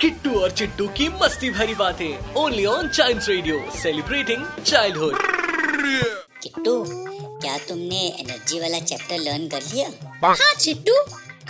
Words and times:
किट्टू 0.00 0.40
और 0.40 0.50
चिट्टू 0.50 0.88
की 0.88 1.08
मस्ती 1.08 1.50
भरी 1.50 1.74
बातें 1.74 2.34
only 2.34 2.66
on 2.66 2.88
child 2.88 3.22
radio 3.28 3.70
celebrating 3.82 4.46
childhood 4.62 5.18
Kittu 6.42 6.84
क्या 7.40 7.58
तुमने 7.58 8.00
एनर्जी 8.20 8.60
वाला 8.60 8.78
चैप्टर 8.78 9.18
लर्न 9.18 9.48
कर 9.48 9.62
लिया? 9.62 9.88
हाँ। 10.24 10.54
चिट्टू 10.54 10.94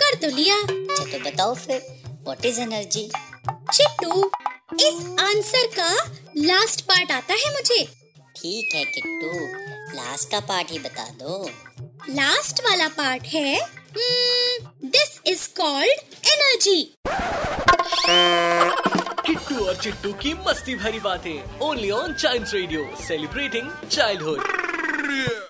कर 0.01 0.15
तो 0.15 0.35
लिया। 0.35 0.55
अच्छा 0.55 1.17
तो 1.17 1.19
बताओ 1.29 1.55
फिर 1.55 1.81
व्हाट 2.23 2.45
इज़ 2.45 2.61
एनर्जी 2.61 3.11
चिट्टू 3.73 4.31
इस 4.79 5.19
आंसर 5.19 5.67
का 5.79 5.89
लास्ट 6.37 6.81
पार्ट 6.81 7.11
आता 7.11 7.33
है 7.33 7.53
मुझे? 7.53 7.83
ठीक 8.37 8.75
है 8.75 8.83
किट्टू 8.83 9.45
लास्ट 9.97 10.31
का 10.31 10.39
पार्ट 10.39 10.71
ही 10.71 10.79
बता 10.79 11.03
दो। 11.03 11.49
लास्ट 12.09 12.59
वाला 12.65 12.87
पार्ट 12.97 13.25
है 13.33 13.59
this 13.97 15.19
is 15.27 15.47
called 15.57 16.15
energy 16.31 16.81
Kittu 19.27 19.65
और 19.65 19.75
चिट्टू 19.75 20.13
की 20.23 20.33
मस्ती 20.47 20.75
भरी 20.75 20.99
बातें 20.99 21.59
only 21.67 21.89
on 21.91 22.13
child 22.13 22.53
radio 22.53 22.87
celebrating 23.07 23.69
childhood 23.89 25.49